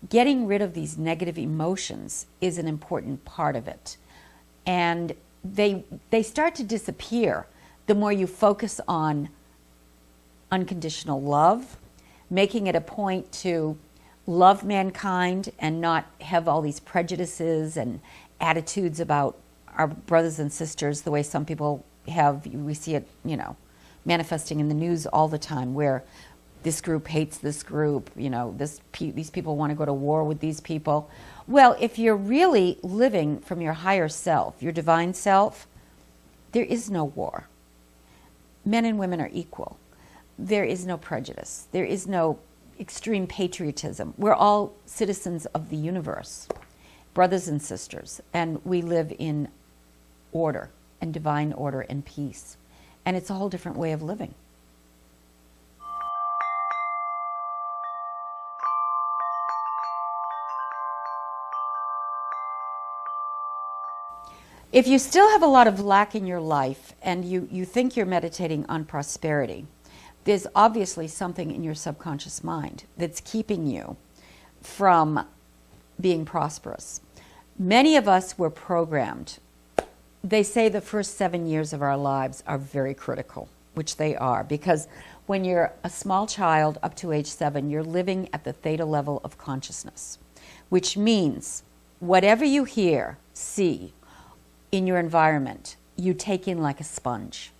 Getting 0.09 0.47
rid 0.47 0.61
of 0.61 0.73
these 0.73 0.97
negative 0.97 1.37
emotions 1.37 2.25
is 2.41 2.57
an 2.57 2.67
important 2.67 3.25
part 3.25 3.55
of 3.55 3.67
it. 3.67 3.97
and 4.65 5.13
they 5.43 5.83
they 6.11 6.21
start 6.23 6.55
to 6.55 6.63
disappear 6.63 7.47
the 7.87 7.95
more 7.95 8.11
you 8.11 8.27
focus 8.27 8.79
on 8.87 9.29
unconditional 10.51 11.21
love, 11.21 11.77
making 12.29 12.67
it 12.67 12.75
a 12.75 12.81
point 12.81 13.31
to 13.31 13.77
love 14.27 14.63
mankind 14.63 15.51
and 15.59 15.81
not 15.81 16.05
have 16.21 16.47
all 16.47 16.61
these 16.61 16.79
prejudices 16.79 17.75
and 17.77 17.99
attitudes 18.39 18.99
about 18.99 19.37
our 19.77 19.87
brothers 19.87 20.39
and 20.39 20.51
sisters 20.53 21.01
the 21.01 21.11
way 21.11 21.23
some 21.23 21.45
people 21.45 21.83
have 22.07 22.45
we 22.47 22.73
see 22.73 22.95
it 22.95 23.07
you 23.25 23.37
know 23.37 23.55
manifesting 24.05 24.59
in 24.59 24.67
the 24.69 24.75
news 24.75 25.05
all 25.07 25.27
the 25.27 25.37
time 25.37 25.73
where 25.73 26.03
this 26.63 26.81
group 26.81 27.07
hates 27.07 27.37
this 27.37 27.63
group 27.63 28.09
you 28.15 28.29
know 28.29 28.53
this 28.57 28.81
these 28.99 29.29
people 29.29 29.55
want 29.55 29.71
to 29.71 29.75
go 29.75 29.85
to 29.85 29.93
war 29.93 30.23
with 30.23 30.39
these 30.39 30.59
people. 30.59 31.09
Well 31.47 31.75
if 31.79 31.97
you're 31.97 32.15
really 32.15 32.77
living 32.81 33.39
from 33.39 33.61
your 33.61 33.73
higher 33.73 34.09
self 34.09 34.61
your 34.61 34.71
divine 34.71 35.13
self 35.13 35.67
there 36.51 36.65
is 36.65 36.89
no 36.89 37.05
war. 37.05 37.47
Men 38.65 38.85
and 38.85 38.99
women 38.99 39.21
are 39.21 39.29
equal. 39.31 39.77
There 40.37 40.65
is 40.65 40.85
no 40.85 40.97
prejudice. 40.97 41.67
There 41.71 41.85
is 41.85 42.07
no 42.07 42.39
extreme 42.79 43.25
patriotism. 43.25 44.13
We're 44.17 44.33
all 44.33 44.73
citizens 44.85 45.45
of 45.47 45.69
the 45.69 45.77
universe 45.77 46.47
brothers 47.13 47.47
and 47.47 47.61
sisters 47.61 48.21
and 48.33 48.63
we 48.65 48.81
live 48.81 49.13
in 49.19 49.49
order 50.31 50.69
and 51.01 51.13
divine 51.13 51.53
order 51.53 51.81
and 51.81 52.05
peace. 52.05 52.57
And 53.05 53.17
it's 53.17 53.29
a 53.29 53.33
whole 53.33 53.49
different 53.49 53.77
way 53.77 53.91
of 53.91 54.01
living. 54.01 54.33
If 64.71 64.87
you 64.87 64.99
still 64.99 65.29
have 65.31 65.43
a 65.43 65.47
lot 65.47 65.67
of 65.67 65.79
lack 65.79 66.15
in 66.15 66.25
your 66.25 66.39
life 66.39 66.93
and 67.01 67.25
you, 67.25 67.47
you 67.51 67.65
think 67.65 67.95
you're 67.95 68.05
meditating 68.05 68.65
on 68.69 68.85
prosperity, 68.85 69.65
there's 70.23 70.47
obviously 70.55 71.07
something 71.07 71.51
in 71.51 71.63
your 71.63 71.75
subconscious 71.75 72.43
mind 72.43 72.85
that's 72.97 73.21
keeping 73.21 73.65
you 73.65 73.97
from 74.61 75.25
being 75.99 76.25
prosperous. 76.25 77.01
Many 77.59 77.95
of 77.95 78.07
us 78.07 78.37
were 78.37 78.49
programmed 78.49 79.39
they 80.23 80.43
say 80.43 80.69
the 80.69 80.81
first 80.81 81.17
seven 81.17 81.47
years 81.47 81.73
of 81.73 81.81
our 81.81 81.97
lives 81.97 82.43
are 82.45 82.57
very 82.57 82.93
critical, 82.93 83.49
which 83.73 83.97
they 83.97 84.15
are, 84.15 84.43
because 84.43 84.87
when 85.25 85.43
you're 85.43 85.73
a 85.83 85.89
small 85.89 86.27
child 86.27 86.77
up 86.83 86.95
to 86.95 87.11
age 87.11 87.27
seven, 87.27 87.69
you're 87.69 87.83
living 87.83 88.29
at 88.33 88.43
the 88.43 88.53
theta 88.53 88.85
level 88.85 89.21
of 89.23 89.37
consciousness, 89.37 90.19
which 90.69 90.95
means 90.95 91.63
whatever 91.99 92.45
you 92.45 92.65
hear, 92.65 93.17
see 93.33 93.93
in 94.71 94.87
your 94.87 94.97
environment, 94.99 95.75
you 95.95 96.13
take 96.13 96.47
in 96.47 96.61
like 96.61 96.79
a 96.79 96.83
sponge. 96.83 97.51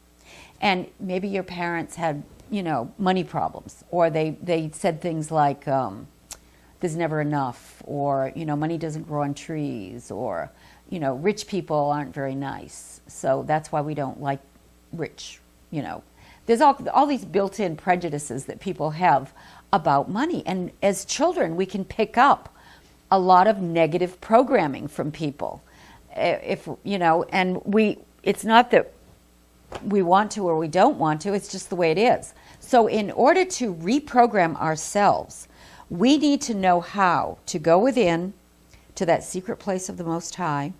And 0.61 0.87
maybe 0.99 1.27
your 1.27 1.43
parents 1.43 1.95
had, 1.95 2.23
you 2.49 2.63
know, 2.63 2.93
money 2.97 3.23
problems, 3.23 3.83
or 3.89 4.09
they, 4.09 4.37
they 4.41 4.69
said 4.73 5.01
things 5.01 5.31
like, 5.31 5.67
um, 5.67 6.07
there's 6.79 6.95
never 6.95 7.21
enough, 7.21 7.81
or, 7.85 8.31
you 8.35 8.45
know, 8.45 8.55
money 8.55 8.77
doesn't 8.77 9.03
grow 9.03 9.23
on 9.23 9.33
trees, 9.33 10.11
or, 10.11 10.51
you 10.89 10.99
know, 10.99 11.15
rich 11.15 11.47
people 11.47 11.91
aren't 11.91 12.13
very 12.13 12.35
nice. 12.35 13.01
So 13.07 13.43
that's 13.45 13.71
why 13.71 13.81
we 13.81 13.93
don't 13.93 14.21
like 14.21 14.39
rich, 14.93 15.39
you 15.69 15.81
know. 15.81 16.03
There's 16.47 16.61
all, 16.61 16.77
all 16.91 17.05
these 17.05 17.23
built 17.23 17.59
in 17.59 17.75
prejudices 17.75 18.45
that 18.45 18.59
people 18.59 18.91
have 18.91 19.31
about 19.71 20.09
money. 20.09 20.43
And 20.45 20.71
as 20.81 21.05
children, 21.05 21.55
we 21.55 21.65
can 21.65 21.85
pick 21.85 22.17
up 22.17 22.53
a 23.11 23.19
lot 23.19 23.47
of 23.47 23.61
negative 23.61 24.19
programming 24.21 24.87
from 24.87 25.11
people. 25.11 25.61
Eh, 26.13 26.39
if, 26.43 26.67
you 26.83 26.97
know, 26.97 27.23
and 27.31 27.61
we, 27.65 27.97
it's 28.23 28.43
not 28.43 28.71
that 28.71 28.91
we 29.85 30.01
want 30.01 30.31
to 30.31 30.47
or 30.47 30.57
we 30.57 30.67
don't 30.67 30.97
want 30.97 31.21
to, 31.21 31.33
it's 31.33 31.51
just 31.51 31.69
the 31.69 31.75
way 31.75 31.91
it 31.91 31.97
is. 31.97 32.33
So, 32.59 32.87
in 32.87 33.11
order 33.11 33.45
to 33.45 33.73
reprogram 33.73 34.55
ourselves, 34.57 35.47
we 35.89 36.17
need 36.17 36.41
to 36.41 36.53
know 36.53 36.81
how 36.81 37.37
to 37.47 37.59
go 37.59 37.79
within 37.79 38.33
to 38.95 39.05
that 39.05 39.23
secret 39.23 39.57
place 39.57 39.89
of 39.89 39.97
the 39.97 40.03
Most 40.03 40.35
High 40.35 40.73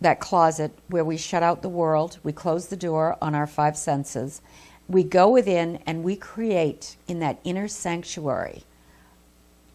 that 0.00 0.20
closet 0.20 0.72
where 0.88 1.04
we 1.04 1.16
shut 1.16 1.42
out 1.42 1.62
the 1.62 1.68
world, 1.68 2.18
we 2.22 2.32
close 2.32 2.68
the 2.68 2.76
door 2.76 3.16
on 3.20 3.34
our 3.34 3.46
five 3.46 3.76
senses, 3.76 4.40
we 4.88 5.04
go 5.04 5.28
within 5.28 5.78
and 5.86 6.02
we 6.02 6.16
create 6.16 6.96
in 7.06 7.20
that 7.20 7.38
inner 7.44 7.68
sanctuary 7.68 8.64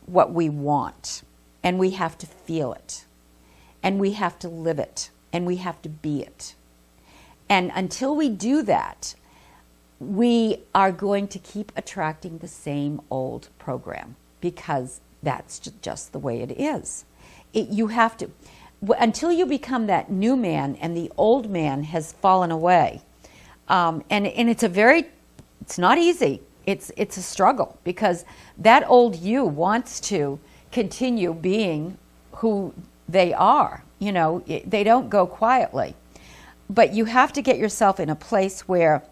what 0.06 0.34
we 0.34 0.50
want. 0.50 1.24
And 1.64 1.80
we 1.80 1.92
have 1.92 2.18
to 2.20 2.28
feel 2.28 2.74
it. 2.74 3.06
And 3.86 4.00
we 4.00 4.12
have 4.12 4.38
to 4.40 4.50
live 4.50 4.80
it. 4.80 5.10
And 5.32 5.46
we 5.46 5.58
have 5.58 5.82
to 5.84 5.90
be 5.90 6.22
it. 6.22 6.56
And 7.48 7.72
until 7.74 8.16
we 8.16 8.28
do 8.28 8.62
that, 8.64 9.16
we 10.00 10.60
are 10.74 10.92
going 10.92 11.28
to 11.30 11.40
keep 11.40 11.72
attracting 11.78 12.40
the 12.40 12.48
same 12.48 13.00
old 13.10 13.48
program 13.58 14.18
because 14.42 15.00
that's 15.24 15.60
just 15.82 16.12
the 16.12 16.20
way 16.20 16.42
it 16.42 16.52
is. 16.60 17.06
It, 17.54 17.70
you 17.70 17.88
have 17.88 18.18
to 18.18 18.30
until 19.00 19.32
you 19.32 19.46
become 19.46 19.88
that 19.88 20.12
new 20.12 20.36
man 20.36 20.76
and 20.76 20.96
the 20.96 21.12
old 21.18 21.50
man 21.50 21.84
has 21.84 22.14
fallen 22.14 22.52
away. 22.52 23.02
Um, 23.68 24.04
and, 24.10 24.28
and 24.28 24.50
it's 24.50 24.64
a 24.64 24.70
very, 24.70 25.06
it's 25.62 25.78
not 25.78 25.98
easy. 25.98 26.42
It's, 26.66 26.92
it's 26.98 27.18
a 27.18 27.22
struggle 27.22 27.80
because 27.84 28.26
that 28.58 28.88
old 28.88 29.16
you 29.16 29.44
wants 29.46 30.00
to 30.02 30.40
continue 30.72 31.34
being 31.34 31.98
who 32.34 32.74
they 33.08 33.34
are. 33.34 33.84
You 34.00 34.12
know, 34.12 34.44
they 34.46 34.84
don't 34.84 35.10
go 35.10 35.26
quietly. 35.26 35.96
But 36.70 36.94
you 36.94 37.06
have 37.06 37.32
to 37.34 37.42
get 37.42 37.58
yourself 37.58 38.00
in 38.00 38.10
a 38.10 38.16
place 38.16 38.68
where 38.68 39.04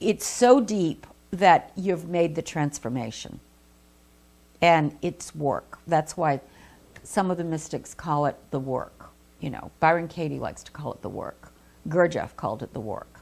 it's 0.00 0.26
so 0.26 0.60
deep 0.60 1.06
that 1.30 1.72
you've 1.76 2.08
made 2.08 2.34
the 2.34 2.42
transformation. 2.42 3.40
And 4.62 4.96
it's 5.00 5.34
work. 5.34 5.78
That's 5.86 6.16
why 6.16 6.40
some 7.02 7.30
of 7.30 7.36
the 7.36 7.44
mystics 7.44 7.94
call 7.94 8.26
it 8.26 8.36
the 8.50 8.58
work. 8.58 9.10
You 9.40 9.50
know, 9.50 9.70
Byron 9.80 10.08
Katie 10.08 10.38
likes 10.38 10.62
to 10.64 10.72
call 10.72 10.92
it 10.92 11.02
the 11.02 11.08
work. 11.08 11.52
Gurdjieff 11.88 12.36
called 12.36 12.62
it 12.62 12.72
the 12.72 12.80
work. 12.80 13.20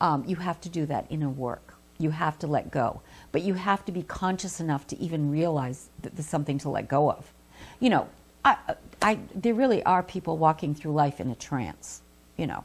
Um, 0.00 0.24
you 0.26 0.36
have 0.36 0.60
to 0.62 0.68
do 0.68 0.86
that 0.86 1.06
inner 1.10 1.28
work. 1.28 1.74
You 1.98 2.10
have 2.10 2.38
to 2.40 2.46
let 2.46 2.70
go. 2.70 3.02
But 3.32 3.42
you 3.42 3.54
have 3.54 3.84
to 3.86 3.92
be 3.92 4.02
conscious 4.02 4.60
enough 4.60 4.86
to 4.88 4.98
even 4.98 5.30
realize 5.30 5.88
that 6.02 6.16
there's 6.16 6.26
something 6.26 6.58
to 6.58 6.70
let 6.70 6.88
go 6.88 7.10
of. 7.10 7.32
You 7.80 7.90
know, 7.90 8.08
I, 8.44 8.56
I, 9.02 9.18
there 9.34 9.54
really 9.54 9.82
are 9.84 10.02
people 10.02 10.38
walking 10.38 10.74
through 10.74 10.92
life 10.92 11.20
in 11.20 11.30
a 11.30 11.34
trance. 11.34 12.02
You 12.36 12.46
know, 12.46 12.64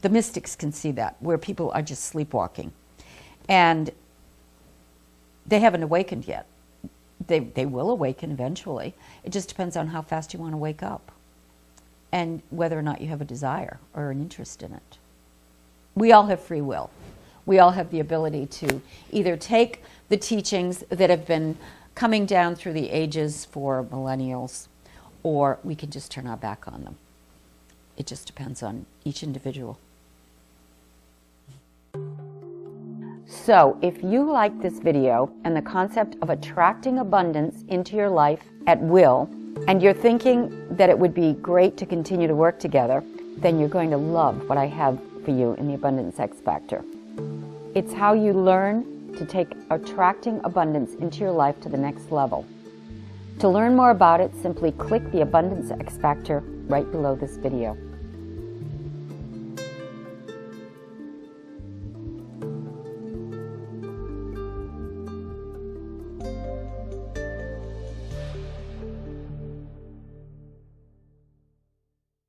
the 0.00 0.08
mystics 0.08 0.56
can 0.56 0.72
see 0.72 0.92
that, 0.92 1.16
where 1.20 1.38
people 1.38 1.70
are 1.72 1.82
just 1.82 2.04
sleepwalking. 2.04 2.72
And 3.48 3.90
they 5.46 5.60
haven't 5.60 5.82
awakened 5.82 6.26
yet 6.26 6.46
they, 7.26 7.40
they 7.40 7.66
will 7.66 7.90
awaken 7.90 8.30
eventually. 8.30 8.94
It 9.24 9.30
just 9.30 9.48
depends 9.48 9.76
on 9.76 9.88
how 9.88 10.02
fast 10.02 10.32
you 10.32 10.40
want 10.40 10.52
to 10.52 10.58
wake 10.58 10.82
up 10.82 11.12
and 12.12 12.42
whether 12.50 12.78
or 12.78 12.82
not 12.82 13.00
you 13.00 13.08
have 13.08 13.20
a 13.20 13.24
desire 13.24 13.78
or 13.94 14.10
an 14.10 14.20
interest 14.20 14.62
in 14.62 14.72
it. 14.72 14.98
We 15.94 16.12
all 16.12 16.26
have 16.26 16.40
free 16.40 16.60
will. 16.60 16.90
We 17.44 17.58
all 17.58 17.72
have 17.72 17.90
the 17.90 18.00
ability 18.00 18.46
to 18.46 18.80
either 19.10 19.36
take 19.36 19.82
the 20.08 20.16
teachings 20.16 20.84
that 20.88 21.10
have 21.10 21.26
been 21.26 21.56
coming 21.94 22.24
down 22.24 22.54
through 22.54 22.74
the 22.74 22.90
ages 22.90 23.44
for 23.44 23.84
millennials, 23.84 24.68
or 25.22 25.58
we 25.64 25.74
can 25.74 25.90
just 25.90 26.10
turn 26.10 26.26
our 26.26 26.36
back 26.36 26.68
on 26.68 26.84
them. 26.84 26.96
It 27.96 28.06
just 28.06 28.26
depends 28.26 28.62
on 28.62 28.86
each 29.04 29.22
individual. 29.22 29.78
So 33.26 33.78
if 33.82 34.02
you 34.02 34.30
like 34.30 34.60
this 34.60 34.78
video 34.78 35.30
and 35.44 35.56
the 35.56 35.62
concept 35.62 36.16
of 36.22 36.30
attracting 36.30 36.98
abundance 36.98 37.64
into 37.68 37.96
your 37.96 38.08
life 38.08 38.42
at 38.66 38.80
will, 38.80 39.28
and 39.66 39.82
you're 39.82 39.94
thinking 39.94 40.66
that 40.76 40.88
it 40.88 40.98
would 40.98 41.14
be 41.14 41.32
great 41.34 41.76
to 41.78 41.86
continue 41.86 42.28
to 42.28 42.34
work 42.34 42.58
together, 42.60 43.02
then 43.38 43.58
you're 43.58 43.68
going 43.68 43.90
to 43.90 43.96
love 43.96 44.48
what 44.48 44.58
I 44.58 44.66
have 44.66 44.98
for 45.24 45.30
you 45.30 45.54
in 45.54 45.66
the 45.66 45.74
Abundance 45.74 46.18
X 46.18 46.38
Factor. 46.38 46.84
It's 47.74 47.92
how 47.92 48.12
you 48.12 48.32
learn 48.32 49.12
to 49.14 49.26
take 49.26 49.48
attracting 49.70 50.40
abundance 50.44 50.94
into 50.94 51.20
your 51.20 51.32
life 51.32 51.60
to 51.60 51.68
the 51.68 51.76
next 51.76 52.12
level. 52.12 52.46
To 53.38 53.48
learn 53.48 53.76
more 53.76 53.90
about 53.90 54.20
it, 54.20 54.32
simply 54.42 54.72
click 54.72 55.12
the 55.12 55.20
Abundance 55.20 55.70
X 55.70 55.96
Factor 55.96 56.40
right 56.66 56.90
below 56.90 57.14
this 57.14 57.36
video. 57.36 57.76